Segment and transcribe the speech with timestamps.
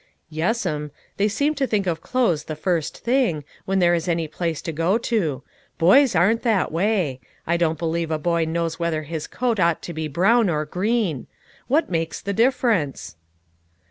[0.41, 0.89] "Yes'm.
[1.17, 4.71] They seem to think of clothes the first thing, when there is any place to
[4.71, 5.43] go to;
[5.77, 7.19] boys aren't that way.
[7.45, 11.27] I don't believe a boy knows whether his coat ought to be brown or green.
[11.69, 13.15] What makes the difference